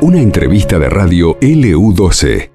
[0.00, 2.50] Una entrevista de radio LU12.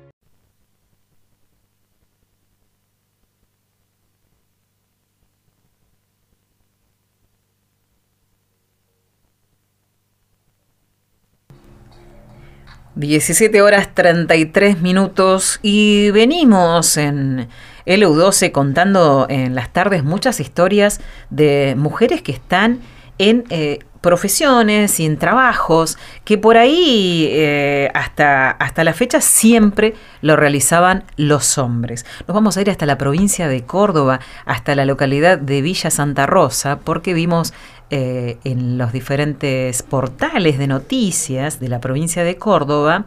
[12.98, 17.48] Diecisiete horas 33 minutos y venimos en
[17.86, 22.82] LU12 contando en las tardes muchas historias de mujeres que están
[23.20, 29.96] en eh, profesiones y en trabajos que por ahí eh, hasta, hasta la fecha siempre
[30.22, 32.06] lo realizaban los hombres.
[32.28, 36.26] Nos vamos a ir hasta la provincia de Córdoba, hasta la localidad de Villa Santa
[36.26, 37.54] Rosa, porque vimos
[37.90, 43.06] eh, en los diferentes portales de noticias de la provincia de Córdoba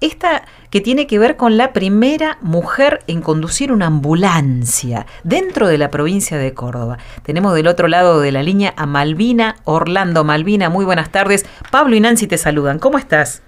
[0.00, 5.78] esta que tiene que ver con la primera mujer en conducir una ambulancia dentro de
[5.78, 6.98] la provincia de Córdoba.
[7.22, 10.24] Tenemos del otro lado de la línea a Malvina Orlando.
[10.24, 11.46] Malvina, muy buenas tardes.
[11.70, 12.78] Pablo y Nancy te saludan.
[12.78, 13.42] ¿Cómo estás?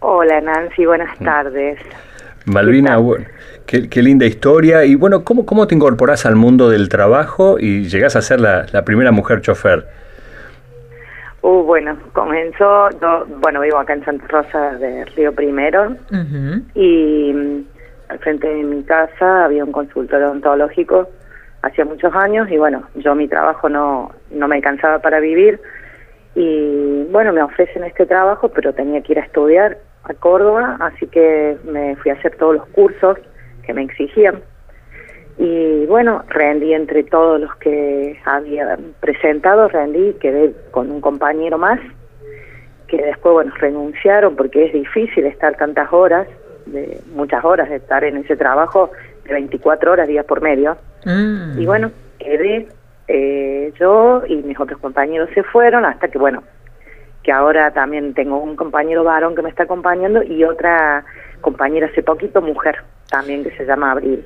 [0.00, 1.78] Hola Nancy, buenas tardes.
[2.46, 2.98] Malvina,
[3.66, 4.84] qué, linda historia.
[4.84, 8.66] Y bueno, ¿cómo, ¿cómo te incorporás al mundo del trabajo y llegás a ser la,
[8.72, 9.99] la primera mujer chofer?
[11.50, 12.88] Uh, bueno, comenzó,
[13.40, 15.96] bueno, vivo acá en Santa Rosa de Río Primero.
[16.74, 17.64] Y mm,
[18.08, 21.08] al frente de mi casa había un consultorio odontológico
[21.62, 25.60] hacía muchos años y bueno, yo mi trabajo no, no me alcanzaba para vivir.
[26.36, 31.08] Y bueno, me ofrecen este trabajo, pero tenía que ir a estudiar a Córdoba, así
[31.08, 33.18] que me fui a hacer todos los cursos
[33.66, 34.40] que me exigían
[35.42, 41.80] y bueno, rendí entre todos los que había presentado, rendí, quedé con un compañero más,
[42.86, 46.28] que después, bueno, renunciaron porque es difícil estar tantas horas,
[46.66, 48.90] de muchas horas de estar en ese trabajo,
[49.24, 50.76] de 24 horas días por medio.
[51.06, 51.58] Mm.
[51.58, 52.68] Y bueno, quedé
[53.08, 56.42] eh, yo y mis otros compañeros se fueron hasta que, bueno,
[57.22, 61.02] que ahora también tengo un compañero varón que me está acompañando y otra
[61.40, 62.76] compañera hace poquito, mujer,
[63.10, 64.22] también que se llama Abril.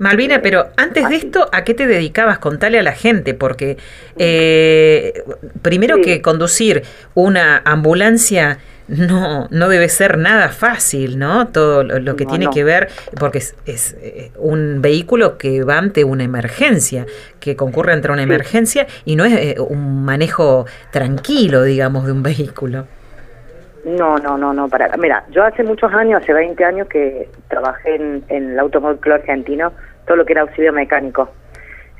[0.00, 2.38] Malvina, pero antes de esto, ¿a qué te dedicabas?
[2.38, 3.76] Contale a la gente, porque
[4.16, 5.22] eh,
[5.60, 8.56] primero que conducir una ambulancia
[8.88, 11.48] no, no debe ser nada fácil, ¿no?
[11.48, 12.88] Todo lo, que tiene que ver,
[13.18, 17.04] porque es, es, eh, un vehículo que va ante una emergencia,
[17.38, 22.22] que concurre ante una emergencia y no es eh, un manejo tranquilo, digamos, de un
[22.22, 22.86] vehículo.
[23.84, 24.96] No, no, no, no, para.
[24.96, 29.14] Mira, yo hace muchos años, hace 20 años que trabajé en, en el Automóvil Club
[29.14, 29.72] Argentino
[30.10, 31.30] todo lo que era auxilio mecánico.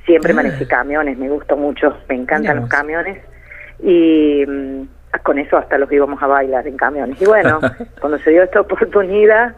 [0.05, 0.35] Siempre ah.
[0.35, 3.19] manejé camiones, me gustó mucho, me encantan los camiones
[3.81, 4.83] y mm,
[5.23, 7.23] con eso hasta los íbamos a bailar en camiones.
[7.23, 7.61] Y bueno,
[8.01, 9.55] cuando se dio esta oportunidad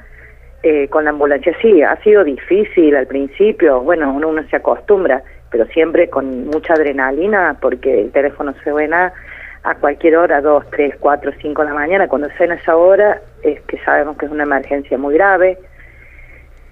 [0.62, 5.22] eh, con la ambulancia, sí, ha sido difícil al principio, bueno, uno, uno se acostumbra,
[5.50, 9.14] pero siempre con mucha adrenalina porque el teléfono se suena
[9.62, 13.62] a cualquier hora, 2, 3, 4, 5 de la mañana, cuando suena esa hora es
[13.62, 15.56] que sabemos que es una emergencia muy grave,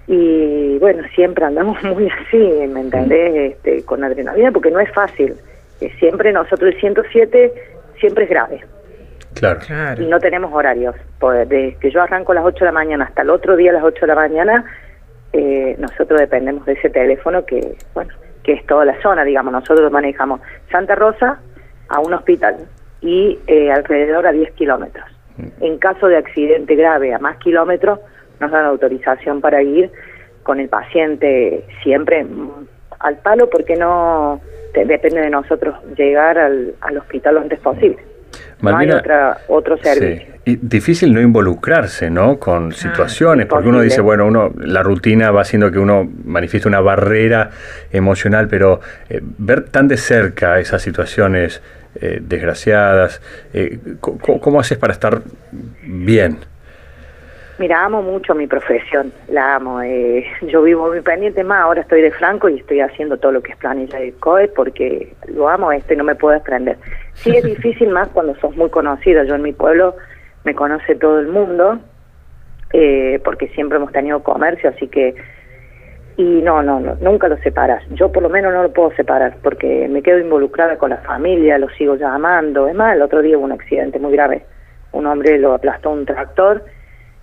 [0.07, 2.37] y bueno, siempre andamos muy así,
[2.69, 3.53] ¿me entendés?
[3.53, 5.35] Este, con adrenalina, porque no es fácil.
[5.99, 7.53] siempre nosotros el 107
[7.99, 8.61] siempre es grave.
[9.35, 10.01] Claro.
[10.01, 10.95] Y no tenemos horarios.
[11.19, 13.71] Pues, desde que yo arranco a las 8 de la mañana hasta el otro día
[13.71, 14.65] a las 8 de la mañana,
[15.33, 18.13] eh, nosotros dependemos de ese teléfono que, bueno,
[18.43, 19.53] que es toda la zona, digamos.
[19.53, 21.39] Nosotros manejamos Santa Rosa
[21.87, 22.57] a un hospital
[23.01, 25.05] y eh, alrededor a 10 kilómetros.
[25.59, 27.99] En caso de accidente grave a más kilómetros,
[28.41, 29.91] nos dan autorización para ir
[30.43, 32.25] con el paciente siempre
[32.99, 34.41] al palo porque no
[34.73, 37.99] depende de nosotros llegar al, hospital lo antes posible.
[38.61, 40.31] no hay otra, otro servicio.
[40.43, 42.39] Y difícil no involucrarse, ¿no?
[42.39, 46.67] Con ah, situaciones, porque uno dice, bueno, uno la rutina va haciendo que uno manifieste
[46.67, 47.51] una barrera
[47.91, 48.79] emocional, pero
[49.09, 51.61] eh, ver tan de cerca esas situaciones
[51.93, 53.21] eh, desgraciadas,
[53.53, 55.21] eh, ¿cómo haces para estar
[55.83, 56.37] bien?
[57.61, 59.83] Mira, amo mucho mi profesión, la amo.
[59.83, 63.43] Eh, yo vivo muy pendiente más, ahora estoy de Franco y estoy haciendo todo lo
[63.43, 66.79] que es planilla de COE porque lo amo esto y no me puedo desprender.
[67.13, 69.25] Sí es difícil más cuando sos muy conocida.
[69.25, 69.95] Yo en mi pueblo
[70.43, 71.77] me conoce todo el mundo
[72.73, 75.13] eh, porque siempre hemos tenido comercio, así que...
[76.17, 77.83] Y no, no, no, nunca lo separas.
[77.91, 81.59] Yo por lo menos no lo puedo separar porque me quedo involucrada con la familia,
[81.59, 82.67] lo sigo llamando.
[82.67, 84.45] Es más, el otro día hubo un accidente muy grave.
[84.93, 86.63] Un hombre lo aplastó un tractor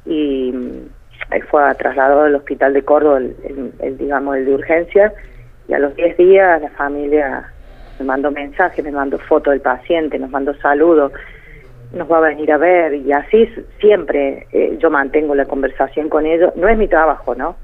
[0.09, 0.51] y
[1.31, 5.13] él fue trasladado al hospital de Córdoba, el, digamos, el de urgencia,
[5.69, 7.53] y a los 10 días la familia
[7.99, 11.13] me mandó mensajes, me mandó fotos del paciente, nos mandó saludos,
[11.93, 16.25] nos va a venir a ver, y así siempre eh, yo mantengo la conversación con
[16.25, 16.55] ellos.
[16.57, 17.57] No es mi trabajo, ¿no?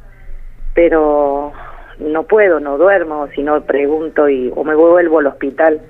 [0.75, 1.52] Pero
[1.99, 5.81] no puedo, no duermo, si no pregunto y, o me vuelvo al hospital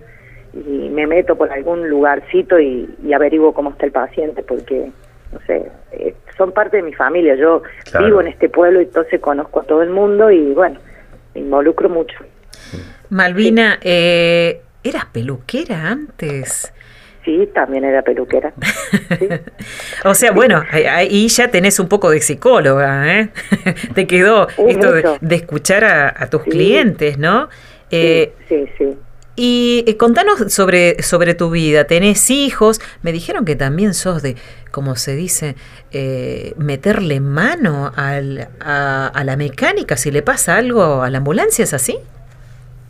[0.53, 4.93] y me meto por algún lugarcito y, y averiguo cómo está el paciente porque
[5.33, 7.35] no sé, eh, son parte de mi familia.
[7.37, 7.63] Yo
[7.99, 10.79] vivo en este pueblo y entonces conozco a todo el mundo y bueno,
[11.35, 12.17] me involucro mucho.
[13.11, 16.73] Malvina, eh, ¿eras peluquera antes?
[17.25, 18.53] Sí, también era peluquera.
[20.05, 23.31] o sea, bueno, ahí ya tenés un poco de psicóloga, ¿eh?
[23.95, 27.49] Te quedó esto de, escuchar a, tus clientes, ¿no?
[27.91, 28.69] sí, sí.
[28.77, 28.97] sí.
[29.37, 31.85] Y eh, contanos sobre, sobre tu vida.
[31.85, 32.81] ¿Tenés hijos?
[33.03, 34.37] Me dijeron que también sos de,
[34.71, 35.57] como se dice,
[35.93, 41.75] eh, meterle mano al, a, la mecánica si le pasa algo a la ambulancia, ¿es
[41.75, 41.99] así?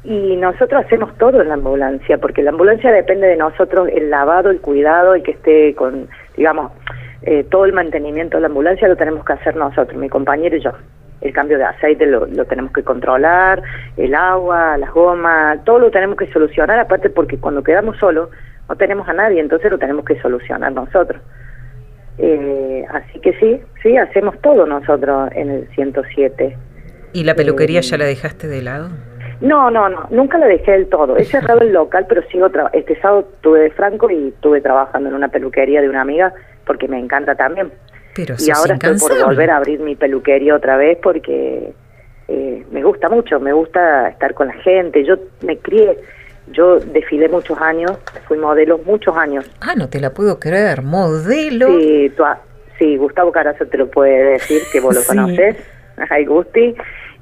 [0.05, 4.50] Y nosotros hacemos todo en la ambulancia, porque la ambulancia depende de nosotros, el lavado,
[4.50, 6.73] el cuidado, el que esté con, digamos,
[7.23, 10.61] eh, todo el mantenimiento de la ambulancia lo tenemos que hacer nosotros, mi compañero y
[10.61, 10.73] yo
[11.25, 13.62] el cambio de aceite lo, tenemos que controlar,
[13.97, 18.29] el agua, las gomas, todo lo tenemos que solucionar, aparte porque cuando quedamos solos
[18.69, 21.21] no tenemos a nadie, entonces lo tenemos que solucionar nosotros.
[22.19, 26.56] Eh, así que sí, sí, hacemos todo nosotros en el 107.
[27.15, 28.91] ¿Y la peluquería eh, ya la dejaste de lado?
[29.41, 31.17] No, no, no, nunca la dejé del todo.
[31.17, 35.15] He cerrado el local, pero sigo este sábado tuve de Franco y estuve trabajando en
[35.15, 36.35] una peluquería de una amiga
[36.67, 37.70] porque me encanta también
[38.17, 41.73] y ahora estoy por volver a abrir mi peluquería otra vez porque
[42.29, 45.05] eh, me gusta mucho, me gusta estar con la gente.
[45.05, 45.99] Yo me crié,
[46.53, 47.93] yo desfilé muchos años,
[48.27, 49.51] fui modelo muchos años.
[49.61, 51.67] Ah, no te la puedo creer, modelo.
[51.79, 52.13] Sí,
[52.79, 55.57] sí Gustavo Carazo te lo puede decir, que vos lo conoces,
[56.11, 56.75] ay Gusti.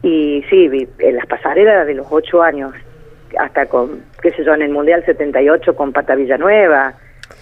[0.03, 2.75] Y sí, vi en las pasarelas de los ocho años,
[3.39, 6.95] hasta con, qué sé yo, en el Mundial 78 con Pata Villanueva,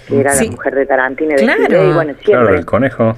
[0.07, 1.37] que era la mujer de Tarantino.
[1.37, 2.25] Claro, y bueno, siempre.
[2.25, 3.17] claro el conejo.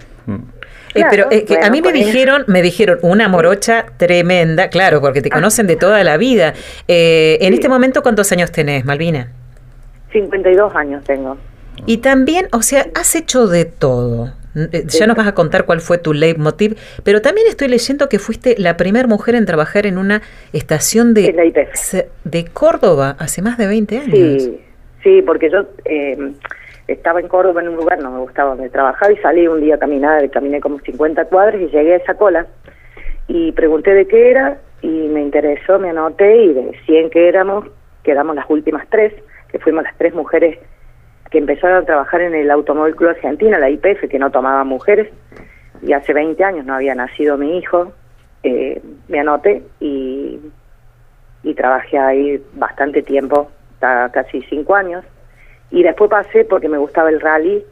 [0.94, 5.28] Eh, pero eh, a mí me dijeron, me dijeron una morocha tremenda, claro, porque te
[5.32, 5.34] ah.
[5.34, 6.54] conocen de toda la vida.
[6.88, 9.30] Eh, en este momento, ¿cuántos años tenés, Malvina?
[10.12, 11.38] 52 años tengo.
[11.86, 14.34] Y también, o sea, has hecho de todo.
[14.54, 18.54] Ya nos vas a contar cuál fue tu leitmotiv, pero también estoy leyendo que fuiste
[18.58, 20.20] la primera mujer en trabajar en una
[20.52, 21.32] estación de,
[22.24, 24.42] de Córdoba hace más de 20 años.
[24.42, 24.60] Sí,
[25.02, 25.66] sí porque yo
[26.92, 29.76] estaba en Córdoba en un lugar, no me gustaba donde trabajaba y salí un día
[29.76, 32.46] a caminar, caminé como 50 cuadras y llegué a esa cola
[33.28, 37.66] y pregunté de qué era y me interesó, me anoté y de 100 que éramos,
[38.02, 39.12] quedamos las últimas tres,
[39.48, 40.58] que fuimos las tres mujeres
[41.30, 45.08] que empezaron a trabajar en el Automóvil Club Argentina, la IPF, que no tomaba mujeres,
[45.80, 47.92] y hace 20 años no había nacido mi hijo,
[48.42, 50.38] eh, me anoté y,
[51.42, 53.50] y trabajé ahí bastante tiempo,
[53.80, 55.04] casi cinco años,
[55.72, 57.64] y después pasé porque me gustaba el rally,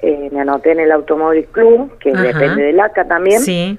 [0.00, 3.40] eh, me anoté en el Automóvil Club, que depende del ACA también.
[3.40, 3.78] Sí.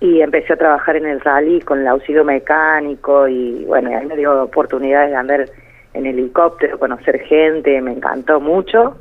[0.00, 4.16] Y empecé a trabajar en el rally con el auxilio mecánico y bueno, ahí me
[4.16, 5.46] dio oportunidades de andar
[5.94, 8.96] en helicóptero, conocer gente, me encantó mucho.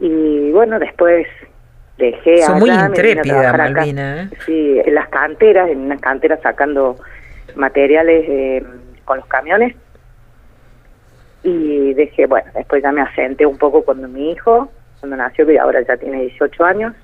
[0.00, 1.28] Y bueno, después
[1.98, 4.22] dejé Son muy intrépida, Malvina.
[4.24, 4.28] ¿eh?
[4.44, 6.96] Sí, en las canteras, en unas canteras sacando
[7.54, 8.64] materiales eh,
[9.04, 9.76] con los camiones
[11.92, 15.58] y dije, bueno, después ya me asenté un poco cuando mi hijo, cuando nació, que
[15.58, 16.94] ahora ya tiene 18 años,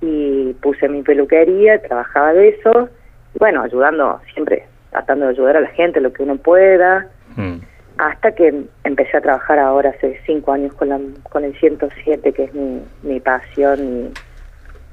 [0.00, 2.88] y puse mi peluquería, trabajaba de eso,
[3.34, 7.58] y bueno, ayudando, siempre tratando de ayudar a la gente lo que uno pueda, mm.
[7.98, 10.98] hasta que empecé a trabajar ahora hace cinco años con, la,
[11.30, 14.12] con el 107, que es mi, mi pasión,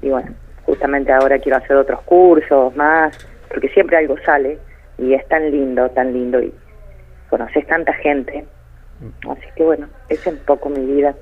[0.01, 0.29] y, y bueno,
[0.63, 3.17] justamente ahora quiero hacer otros cursos más,
[3.49, 4.59] porque siempre algo sale,
[4.99, 6.53] y es tan lindo, tan lindo, y
[7.29, 8.45] conoces tanta gente
[9.29, 11.15] Así que bueno, esa es un poco mi vida.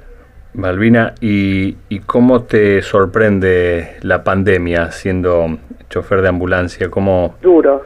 [0.54, 5.58] Malvina, ¿y, ¿y cómo te sorprende la pandemia siendo
[5.90, 6.90] chofer de ambulancia?
[6.90, 7.36] ¿Cómo...
[7.42, 7.84] Duro,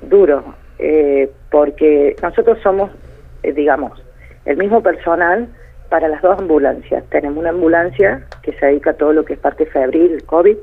[0.00, 2.90] duro, eh, porque nosotros somos,
[3.42, 4.02] eh, digamos,
[4.46, 5.48] el mismo personal
[5.90, 7.04] para las dos ambulancias.
[7.10, 10.56] Tenemos una ambulancia que se dedica a todo lo que es parte febril, el COVID,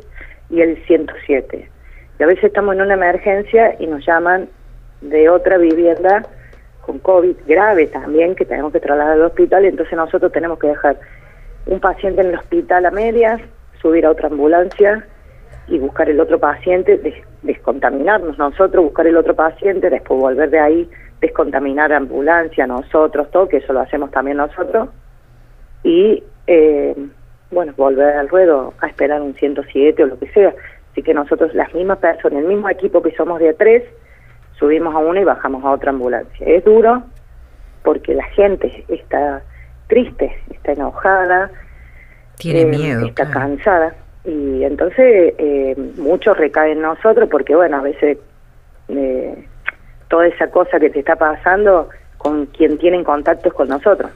[0.49, 1.69] y el 107.
[2.19, 4.49] Y a veces estamos en una emergencia y nos llaman
[5.01, 6.23] de otra vivienda
[6.87, 10.97] con COVID grave también, que tenemos que trasladar al hospital, entonces nosotros tenemos que dejar
[11.65, 13.41] un paciente en el hospital a medias,
[13.81, 15.05] subir a otra ambulancia
[15.67, 16.97] y buscar el otro paciente,
[17.43, 20.89] descontaminarnos nosotros, buscar el otro paciente, después volver de ahí,
[21.19, 24.87] descontaminar la ambulancia, nosotros, todo, que eso lo hacemos también nosotros,
[25.83, 26.95] y eh,
[27.51, 30.53] bueno, volver al ruedo a esperar un 107 o lo que sea.
[30.91, 33.83] Así que nosotros, las mismas personas, el mismo equipo que somos de tres,
[34.59, 36.45] subimos a una y bajamos a otra ambulancia.
[36.45, 37.03] Es duro
[37.83, 39.41] porque la gente está
[39.87, 41.49] triste, está enojada,
[42.37, 47.81] tiene eh, miedo, está cansada y entonces eh, mucho recae en nosotros porque bueno, a
[47.81, 48.17] veces
[48.89, 49.45] eh,
[50.09, 54.11] toda esa cosa que te está pasando con quien tienen contactos con nosotros.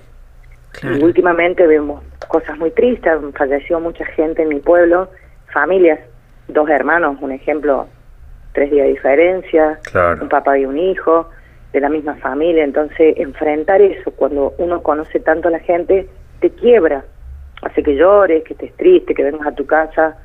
[0.83, 5.09] Y últimamente vemos cosas muy tristes, falleció mucha gente en mi pueblo,
[5.53, 5.99] familias,
[6.47, 7.87] dos hermanos, un ejemplo,
[8.53, 9.79] tres días de diferencia,
[10.21, 11.29] un papá y un hijo
[11.73, 16.07] de la misma familia, entonces enfrentar eso cuando uno conoce tanto a la gente
[16.39, 17.05] te quiebra,
[17.61, 20.17] hace que llores, que estés triste, que vengas a tu casa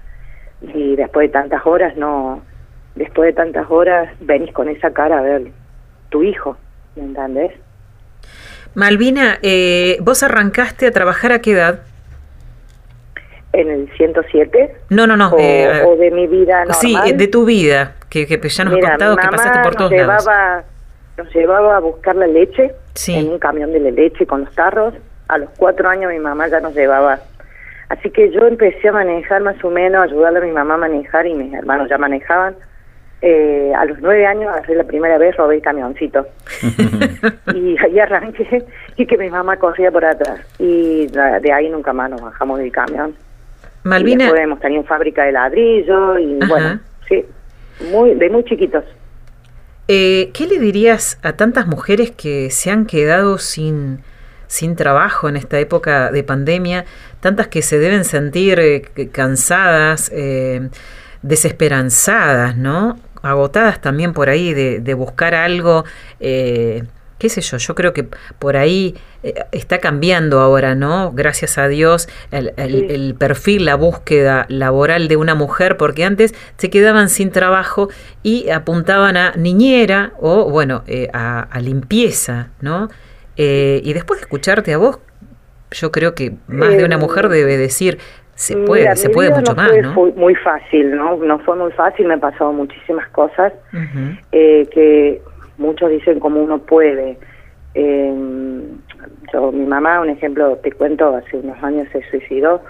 [0.61, 2.43] y después de tantas horas no,
[2.97, 5.49] después de tantas horas venís con esa cara a ver
[6.09, 6.57] tu hijo,
[6.97, 7.53] ¿me entendés?
[8.75, 11.81] Malvina, eh, ¿vos arrancaste a trabajar a qué edad?
[13.57, 14.77] ¿En el 107?
[14.91, 15.31] No, no, no.
[15.31, 16.77] ¿O, eh, de mi vida normal?
[16.79, 20.65] Sí, de tu vida, que, que ya nos has contado que pasaste por todos llevaba,
[21.17, 22.75] Nos llevaba a buscar la leche
[23.09, 24.93] en un camión de la leche con los tarros.
[25.29, 27.19] A los cuatro años mi mamá ya nos llevaba.
[27.89, 31.27] Así que yo empecé a manejar más o menos, ayudarle a mi mamá a manejar
[31.27, 32.57] y mis hermanos ya manejaban
[33.23, 36.27] eh, a los nueve años, hace la primera vez, robé el camioncito.
[37.55, 38.65] y ahí arranqué
[38.97, 40.41] y que mi mamá corría por atrás.
[40.59, 43.15] Y de ahí nunca más nos bajamos del camión.
[43.87, 44.25] Malvina.
[44.25, 47.25] Y después hemos tenido fábrica de ladrillo y bueno, sí,
[47.91, 48.85] muy, de muy chiquitos.
[49.89, 54.01] Eh, ¿Qué le dirías a tantas mujeres que se han quedado sin,
[54.49, 56.85] sin trabajo en esta época de pandemia?
[57.21, 60.69] Tantas que se deben sentir eh, cansadas, eh,
[61.23, 62.97] desesperanzadas, ¿no?
[63.23, 65.85] agotadas también por ahí de, buscar algo,
[66.21, 66.85] eh,
[67.19, 68.07] qué sé yo, yo creo que
[68.39, 71.13] por ahí eh, está cambiando ahora, ¿no?
[71.13, 77.09] Gracias a Dios el, perfil, la búsqueda laboral de una mujer, porque antes se quedaban
[77.09, 77.89] sin trabajo
[78.23, 82.89] y apuntaban a niñera o, bueno, eh, a, limpieza, ¿no?
[83.39, 84.99] y después de escucharte a vos,
[85.71, 87.99] yo creo que más de una mujer debe decir,
[88.37, 89.95] se puede, se puede mucho no más, fue, ¿no?
[90.15, 91.17] muy fácil, ¿no?
[91.17, 93.53] No fue muy fácil, me han pasado muchísimas cosas
[94.31, 95.23] eh, que
[95.59, 97.19] muchos dicen como uno puede.
[97.75, 98.15] Eh,
[99.33, 102.63] yo, mi mamá, un ejemplo, te cuento, hace unos años se suicidó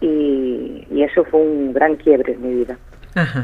[0.00, 2.76] y, y eso fue un gran quiebre en mi vida.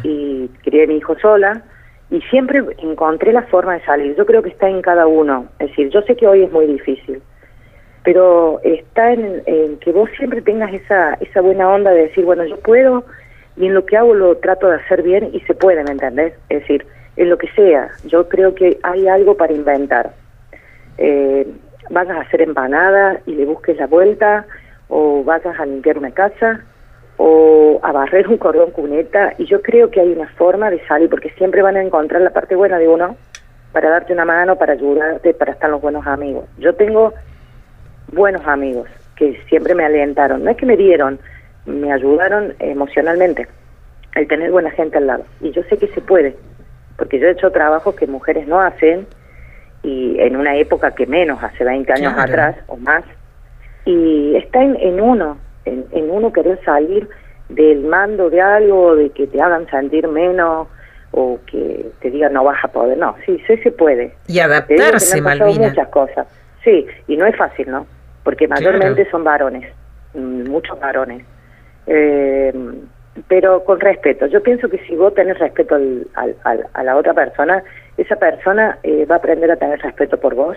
[0.02, 1.62] Y crié a mi hijo sola
[2.10, 4.16] y siempre encontré la forma de salir.
[4.16, 5.46] Yo creo que está en cada uno.
[5.58, 7.20] Es decir, yo sé que hoy es muy difícil,
[8.02, 9.42] pero está en,
[9.80, 13.04] que vos siempre tengas esa, esa buena onda de decir, bueno, yo puedo
[13.56, 16.32] y en lo que hago lo trato de hacer bien y se puede, ¿me entendés?
[16.48, 16.86] Es decir,
[17.18, 20.12] en lo que sea, yo creo que hay algo para inventar.
[20.98, 21.46] Eh,
[21.90, 24.46] vas a hacer empanada y le busques la vuelta,
[24.88, 26.60] o vas a limpiar una casa,
[27.16, 31.10] o a barrer un cordón cuneta, y yo creo que hay una forma de salir,
[31.10, 33.16] porque siempre van a encontrar la parte buena de uno,
[33.72, 36.44] para darte una mano, para ayudarte, para estar los buenos amigos.
[36.58, 37.12] Yo tengo
[38.12, 40.44] buenos amigos que siempre me alentaron.
[40.44, 41.18] No es que me dieron,
[41.66, 43.48] me ayudaron emocionalmente
[44.14, 45.24] el tener buena gente al lado.
[45.40, 46.36] Y yo sé que se puede,
[46.98, 49.06] porque yo he hecho trabajos que mujeres no hacen
[49.82, 53.04] y en una época que menos, hace 20 años atrás o más.
[53.86, 57.08] Y está en, en uno, en, en, uno querer salir
[57.48, 60.68] del mando de algo, de que te hagan sentir menos
[61.12, 62.98] o que te digan no vas a poder.
[62.98, 64.12] No, sí, sí se puede.
[64.26, 65.68] Y adaptarse, Malvina.
[65.68, 66.26] muchas cosas.
[66.62, 67.86] Sí, y no es fácil, ¿no?
[68.28, 69.72] porque mayormente son varones,
[70.12, 71.24] mm, muchos varones.
[71.86, 72.52] Eh,
[73.26, 74.26] pero con respeto.
[74.26, 76.06] Yo pienso que si vos tenés respeto al,
[76.44, 77.62] a la otra persona,
[77.96, 80.56] esa persona eh, va a aprender a tener respeto por vos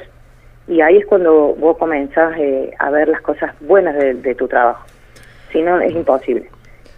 [0.68, 4.86] y ahí es cuando vos comenzás eh, a ver las cosas buenas de, tu trabajo.
[5.52, 6.48] Si no, es imposible.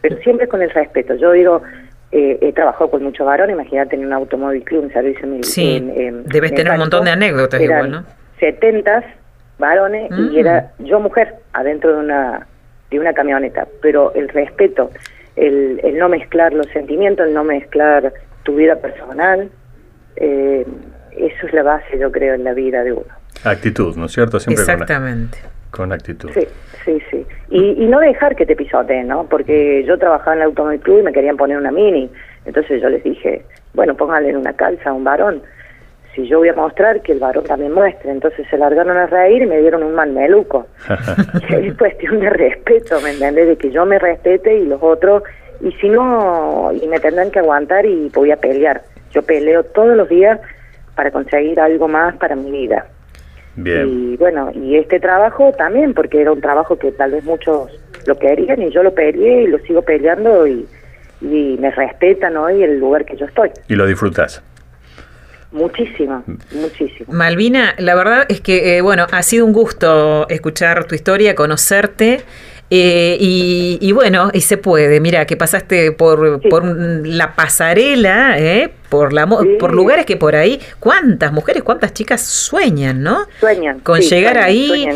[0.01, 1.15] Pero siempre con el respeto.
[1.15, 1.61] Yo digo,
[2.11, 5.49] he trabajado con muchos varones, imagínate en un automóvil club, un servicio militar.
[5.49, 5.81] Sí,
[6.25, 8.03] debes tener un montón de anécdotas igual, ¿no?
[8.39, 9.03] 70
[9.57, 10.37] varones y mm.
[10.37, 12.47] era yo mujer adentro de una
[12.91, 14.89] de una camioneta pero el respeto
[15.35, 18.13] el, el no mezclar los sentimientos el no mezclar
[18.43, 19.49] tu vida personal
[20.15, 20.65] eh,
[21.11, 23.05] eso es la base yo creo en la vida de uno.
[23.43, 25.37] Actitud no es cierto siempre exactamente.
[25.71, 26.29] con, actitud.
[26.33, 26.47] Sí
[26.85, 27.25] sí sí.
[27.49, 30.99] Y, y no dejar que te pisoteen no porque yo trabajaba en el automóvil club
[30.99, 32.09] y me querían poner una mini.
[32.45, 35.41] Entonces yo les dije bueno pónganle en una calza a un varón
[36.15, 38.11] si yo voy a mostrar, que el varón también muestre.
[38.11, 40.67] Entonces se largaron a reír y me dieron un mameluco.
[41.49, 43.47] es cuestión de respeto, ¿me entiendes?
[43.47, 45.23] De que yo me respete y los otros,
[45.61, 48.81] y si no, y me tendrán que aguantar y voy a pelear.
[49.11, 50.39] Yo peleo todos los días
[50.95, 52.85] para conseguir algo más para mi vida.
[53.55, 53.87] Bien.
[53.87, 57.71] Y bueno, y este trabajo también, porque era un trabajo que tal vez muchos
[58.05, 60.67] lo querían y yo lo peleé y lo sigo peleando y,
[61.21, 63.51] y me respetan hoy el lugar que yo estoy.
[63.67, 64.43] ¿Y lo disfrutas?
[65.53, 67.13] Muchísimo, muchísimo.
[67.13, 72.21] Malvina, la verdad es que, eh, bueno, ha sido un gusto escuchar tu historia, conocerte.
[72.75, 79.11] Eh, y, bueno, y se puede, mira, que pasaste por, por la pasarela, eh, por
[79.11, 79.27] la
[79.59, 83.25] por lugares que por ahí, cuántas mujeres, cuántas chicas sueñan, ¿no?
[83.39, 83.79] Sueñan.
[83.79, 84.87] Con llegar ahí,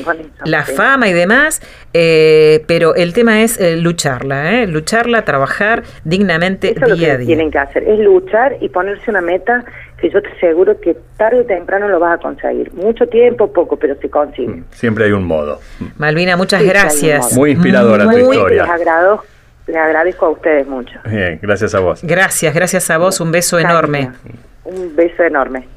[0.45, 4.67] la fama y demás, eh, pero el tema es eh, lucharla, ¿eh?
[4.67, 7.25] lucharla, trabajar dignamente Eso día es lo que a día.
[7.25, 9.65] Tienen que hacer, es luchar y ponerse una meta
[9.97, 12.71] que yo te aseguro que tarde o temprano lo vas a conseguir.
[12.73, 14.47] Mucho tiempo, poco, pero se consigue.
[14.47, 15.59] Mm, siempre hay un modo.
[15.97, 17.33] Malvina, muchas gracias.
[17.33, 18.63] Muy inspiradora tu historia.
[18.63, 19.25] Les agradezco,
[19.67, 20.99] les agradezco a ustedes mucho.
[21.05, 22.01] Bien, gracias a vos.
[22.03, 23.19] Gracias, gracias a vos.
[23.19, 24.11] Un beso enorme.
[24.63, 25.76] Un beso enorme.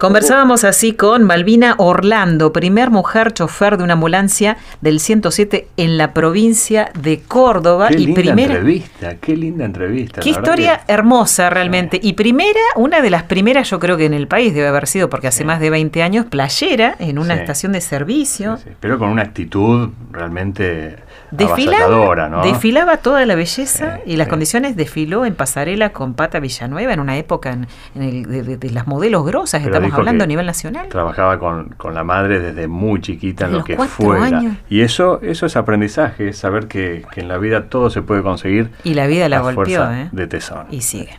[0.00, 6.14] Conversábamos así con Malvina Orlando, primer mujer chofer de una ambulancia del 107 en la
[6.14, 7.88] provincia de Córdoba.
[7.88, 10.22] Qué y linda primera, entrevista, qué linda entrevista.
[10.22, 12.00] Qué historia hermosa realmente.
[12.02, 15.10] Y primera, una de las primeras yo creo que en el país debe haber sido,
[15.10, 18.58] porque hace más de 20 años, playera en una estación de servicio.
[18.80, 20.96] Pero con una actitud realmente
[21.30, 22.42] desfilaba, ¿no?
[22.42, 27.16] Desfilaba toda la belleza y las condiciones, desfiló en pasarela con Pata Villanueva en una
[27.16, 30.88] época en, el, de, las modelos grosas, estamos hablando a nivel nacional.
[30.88, 34.42] Trabajaba con, la madre desde muy chiquita en lo que fuera.
[34.68, 38.70] Y eso, eso es aprendizaje, es saber que, en la vida todo se puede conseguir.
[38.82, 40.08] Y la vida la golpeó, ¿eh?
[40.12, 40.66] De tesón.
[40.70, 41.18] Y sigue.